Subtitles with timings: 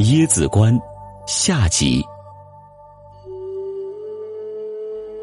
[0.00, 0.74] 椰子关
[1.26, 2.02] 下集。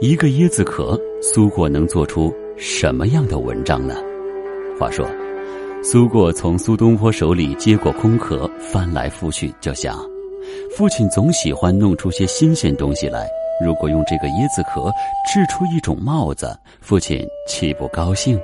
[0.00, 3.96] 一个椰子壳，苏过能做出什么样的文章呢？
[4.78, 5.04] 话说，
[5.82, 9.98] 苏过从苏东坡手里接过空壳，翻来覆去，就想：
[10.76, 13.28] 父亲总喜欢弄出些新鲜东西来。
[13.60, 14.88] 如果用这个椰子壳
[15.26, 18.40] 制出一种帽子，父亲岂不高兴？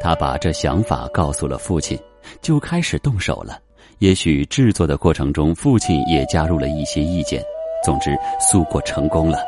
[0.00, 1.98] 他把这想法告诉了父亲，
[2.40, 3.58] 就开始动手了。
[4.00, 7.42] 也许制作的过程中，父亲也加入了一些意见。
[7.84, 9.38] 总之，苏过成功了。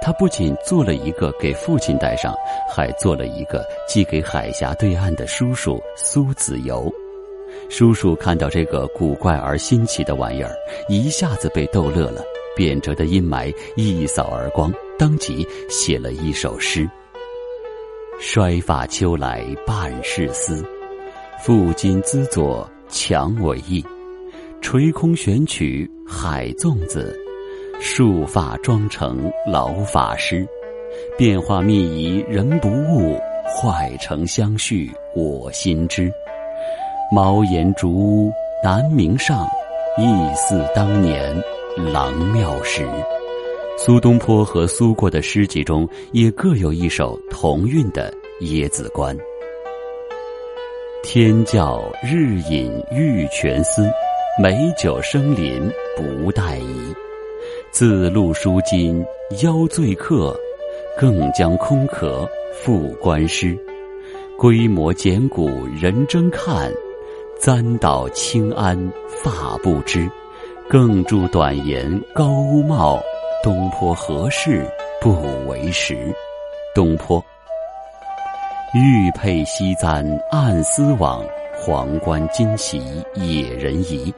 [0.00, 2.34] 他不仅做了一个给父亲戴上，
[2.68, 6.92] 还做了一个寄给海峡对岸的叔叔苏子由。
[7.70, 10.52] 叔叔看到这个古怪而新奇的玩意儿，
[10.88, 12.22] 一下子被逗乐了。
[12.56, 16.88] 贬谪的阴霾一扫而光，当即写了一首诗
[18.20, 20.62] ：“衰发秋来半世思，
[21.40, 23.84] 负金资作强我意。
[24.60, 27.18] 垂空悬曲海粽子，
[27.80, 30.46] 束发妆成老法师。
[31.18, 36.12] 变化密仪人不悟，坏成相续我心知。
[37.10, 39.48] 茅檐竹屋南明上，
[39.98, 41.34] 亦似当年。”
[41.90, 42.86] 郎庙时，
[43.78, 48.12] 苏东坡和苏过的诗集中也各有一首同韵的
[48.44, 49.16] 《椰子关》。
[51.02, 53.90] 天教日饮玉泉思，
[54.40, 56.94] 美酒生临不待移。
[57.72, 59.04] 自录书金
[59.42, 60.34] 邀醉客，
[60.96, 63.58] 更将空壳付官师。
[64.38, 65.50] 规模简古
[65.80, 66.72] 人争看，
[67.36, 68.78] 簪倒清安
[69.08, 70.08] 发不知。
[70.68, 73.02] 更著短言高屋帽，
[73.42, 74.64] 东坡何事
[75.00, 75.96] 不为时？
[76.76, 77.22] 东坡
[78.74, 81.22] 玉佩西簪暗丝网，
[81.54, 82.80] 皇冠金玺
[83.16, 84.10] 野人疑。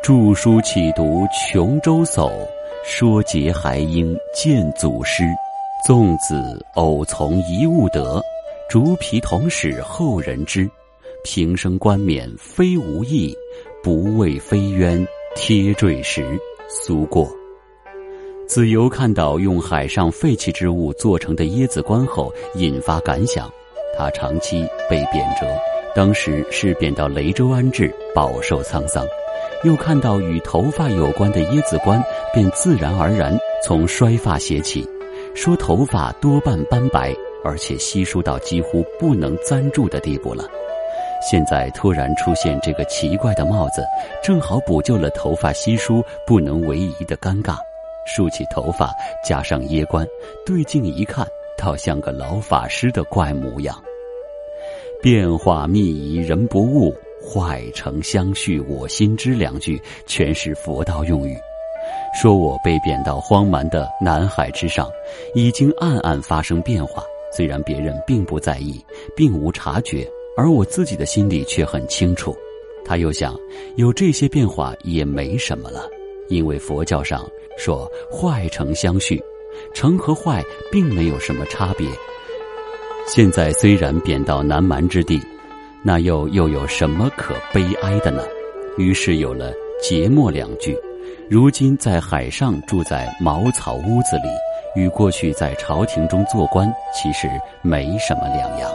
[0.00, 2.30] 著书启读琼州叟，
[2.84, 5.24] 说节还应见祖师。
[5.84, 8.22] 纵子偶从一物得，
[8.68, 10.70] 竹皮同使后人知。
[11.24, 13.36] 平生冠冕非无意，
[13.82, 15.04] 不畏飞鸢。
[15.34, 17.28] 贴坠时，苏过。
[18.46, 23.50] 子由看到用海上废弃之物做成的椰子冠后，引发感想。
[24.00, 25.46] 他长期被贬谪，
[25.94, 29.06] 当时是贬到雷州安置，饱受沧桑。
[29.62, 32.02] 又看到与头发有关的椰子冠，
[32.32, 34.88] 便自然而然从衰发写起，
[35.34, 40.44] 说头发多半斑白，而且稀疏到几乎不能簪住的地步了。
[41.20, 43.84] 现在突然出现这个奇怪的帽子，
[44.22, 47.58] 正好补救了头发稀疏不能为宜的尴尬。
[48.06, 50.06] 竖起头发，加上椰冠，
[50.46, 51.26] 对镜一看，
[51.58, 53.76] 倒像个老法师的怪模样。
[55.02, 59.32] 变化密仪人不悟，坏成相续我心知。
[59.32, 61.34] 两句全是佛道用语，
[62.20, 64.90] 说我被贬到荒蛮的南海之上，
[65.34, 67.02] 已经暗暗发生变化。
[67.32, 68.84] 虽然别人并不在意，
[69.16, 70.06] 并无察觉。
[70.36, 72.36] 而我自己的心里却很清楚，
[72.84, 73.34] 他又想，
[73.76, 75.88] 有这些变化也没什么了，
[76.28, 79.22] 因为佛教上说坏成相续，
[79.74, 81.88] 成和坏并没有什么差别。
[83.12, 85.20] 现在虽然贬到南蛮之地，
[85.82, 88.22] 那又又有什么可悲哀的呢？
[88.78, 90.78] 于是有了节末两句。
[91.28, 94.28] 如今在海上住在茅草屋子里，
[94.80, 97.28] 与过去在朝廷中做官其实
[97.62, 98.70] 没什么两样。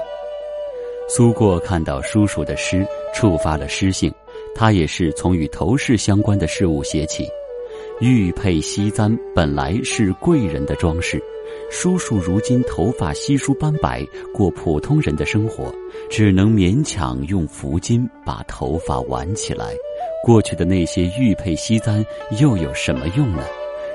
[1.08, 4.14] 苏过看到叔叔的诗，触发了诗性，
[4.54, 7.26] 他也是从与头饰相关的事物写起。
[8.02, 11.24] 玉佩西簪本来是贵人的装饰，
[11.78, 14.02] 叔叔如今头发稀疏斑白，
[14.34, 15.70] 过普通人的生活，
[16.10, 19.74] 只能勉强用福巾把头发挽起来。
[20.24, 22.04] 过去的那些玉佩西簪
[22.40, 23.44] 又有什么用呢？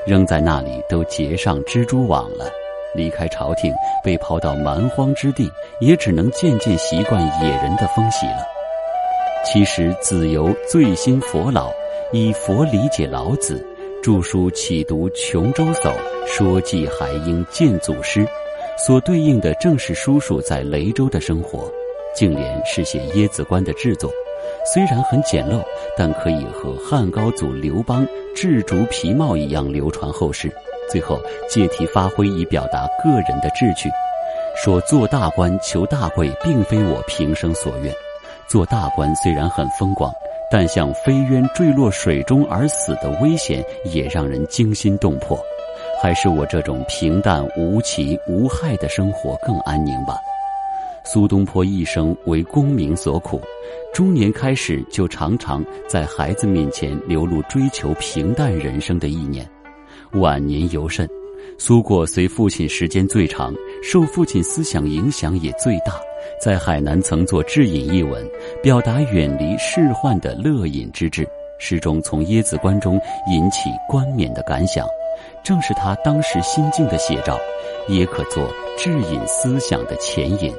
[0.06, 2.50] 扔在那里都结上蜘蛛网了。
[2.94, 3.72] 离开朝廷，
[4.04, 8.46] 被抛到蛮荒之地，也只能渐渐习惯野人的风习了。
[9.42, 11.72] 其实子由醉心佛老，
[12.12, 13.66] 以佛理解老子，
[14.02, 15.92] 著书启读琼州叟，
[16.26, 18.26] 说记还应见祖师，
[18.78, 21.70] 所对应的正是叔叔在雷州的生活。
[22.14, 24.10] 净莲是写椰子关的制作，
[24.72, 25.62] 虽然很简陋，
[25.98, 30.50] 但可以和汉高祖刘邦制竹皮帽一样流传后世。
[30.90, 33.90] 最后借题发挥，以表达个人的志趣，
[34.56, 37.94] 说做大官求大贵，并非我平生所愿。
[38.48, 40.10] 做大官虽然很风光，
[40.50, 45.38] 但像飞鸢坠落水中而死的危险，也让人惊心动魄。
[46.02, 50.16] 还是我这种平淡无奇无害的生活更安宁吧。
[51.04, 53.40] 苏东坡一生为功名所苦，
[53.92, 59.48] 中年开始就常常在孩子面前流露追求平淡人生的意念，
[60.12, 61.08] 晚年尤甚。
[61.58, 66.00] 苏过随父亲时间最长，受父亲思想影响也最大。
[66.40, 68.24] 在海南曾作《致隐》一文，
[68.62, 71.26] 表达远离仕宦的乐隐之志，
[71.58, 73.00] 诗中从椰子关中
[73.30, 74.86] 引起冠冕的感想，
[75.42, 77.38] 正是他当时心境的写照，
[77.88, 78.44] 也可作
[78.78, 80.54] 《致隐》思想的前引。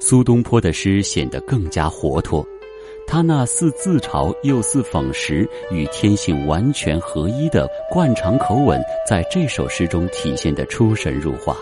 [0.00, 2.44] 苏东坡的诗显得更加活脱。
[3.06, 11.56] 他那似自嘲又似讽时，与天性完全合一的惯常口吻，在这首诗中体现得出神入化。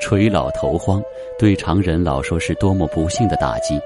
[0.00, 1.02] 垂老头荒，
[1.38, 3.80] 对常人老说是多么不幸的打击，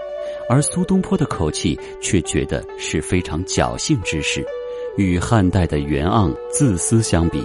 [0.48, 4.44] 而苏东坡的口气却觉得是非常侥幸之事。
[4.96, 7.42] 与汉代的袁盎自私相比，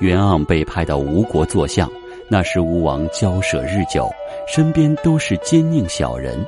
[0.00, 1.90] 袁盎被派到吴国做相，
[2.28, 4.08] 那时吴王骄奢日久，
[4.46, 6.38] 身边都是奸佞小人。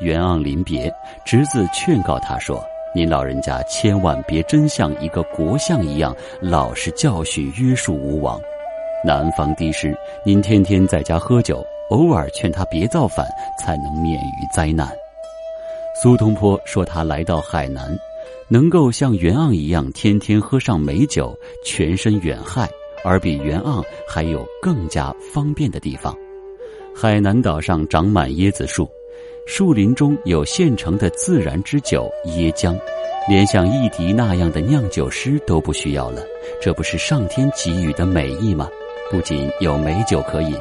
[0.00, 0.90] 袁盎临别，
[1.26, 2.64] 侄子劝告他说
[2.94, 8.40] ：“您老人家千万别真像一个国相一样，老是教训约束吴王。
[9.04, 13.26] 南方低湿，您天天在家喝酒，偶尔劝他别造反，
[13.58, 14.88] 才能免于灾难。”
[16.02, 17.96] 苏东坡说：“他来到海南，
[18.48, 22.68] 能够像袁盎一样天天喝上美酒，全身远害，
[23.04, 26.16] 而比袁盎还有更加方便的地方。
[26.94, 28.88] 海南岛上长满椰子树。”
[29.50, 32.78] 树林中有现成的自然之酒椰浆，
[33.26, 36.22] 连像易迪那样的酿酒师都不需要了，
[36.60, 38.68] 这不是上天给予的美意吗？
[39.10, 40.54] 不仅有美酒可饮，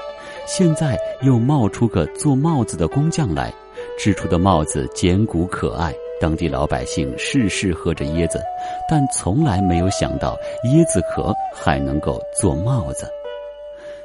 [0.46, 3.54] 现在又冒出个做帽子的工匠来，
[4.00, 5.94] 制出的帽子简古可爱。
[6.20, 8.42] 当地老百姓事事喝着椰子，
[8.90, 13.08] 但从来没有想到椰子壳还能够做帽子。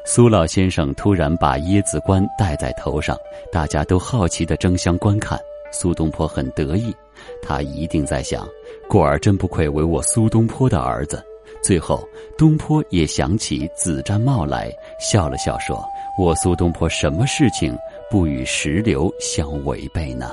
[0.04, 3.16] 苏老先生突然把椰子冠戴在头上，
[3.52, 5.38] 大家都好奇地争相观看。
[5.70, 6.94] 苏东坡很得意，
[7.40, 8.46] 他一定在想：
[8.88, 11.24] 过儿真不愧为我苏东坡的儿子。
[11.62, 12.06] 最后，
[12.36, 15.82] 东坡也想起子瞻帽来，笑了笑说
[16.18, 17.76] ：“我苏东坡什么事情
[18.10, 20.32] 不与石榴相违背呢？”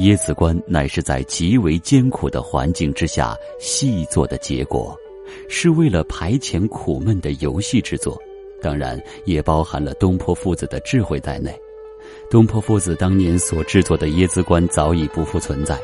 [0.00, 4.96] 椰子冠乃是在极为艰苦的环境之下细作的结果，
[5.48, 8.16] 是为了排遣苦闷的游戏之作。
[8.62, 11.52] 当然，也包含了东坡父子的智慧在内。
[12.30, 15.78] 东坡父子当年所制作的椰子冠早已不复存在，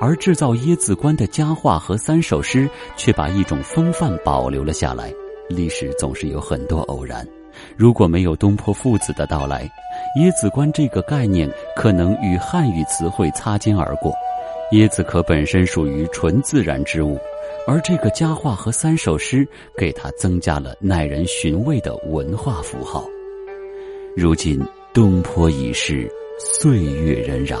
[0.00, 5.12] 而制造椰子冠的佳话和三首诗却把一种风范保留了下来。
[5.48, 7.26] 历史总是有很多偶然，
[7.76, 9.70] 如果没有东坡父子的到来，
[10.18, 14.12] 椰子冠这个概念可能与汉语词汇擦肩而过。
[14.72, 17.18] 椰子壳本身属于纯自然之物。
[17.66, 23.08] 而这个佳话和三首诗，给它增加了耐人寻味的文化符号。
[24.14, 24.60] 如今
[24.92, 27.58] 东坡已逝，岁月荏苒，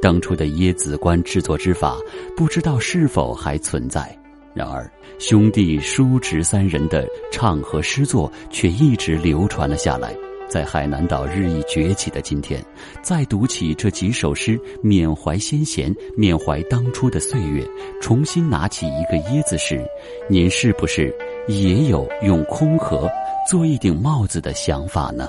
[0.00, 1.96] 当初的椰子冠制作之法，
[2.36, 4.16] 不知道是否还存在。
[4.54, 10.14] 然而兄弟叔侄三人的唱和诗作，却一直流传了下来。
[10.48, 12.64] 在海南岛日益崛起的今天，
[13.02, 17.62] 再读起这几首诗，缅怀先贤，缅怀当初的岁月，
[18.00, 19.84] 重新拿起一个椰子时，
[20.26, 21.14] 您是不是
[21.48, 23.06] 也有用空壳
[23.46, 25.28] 做一顶帽子的想法呢？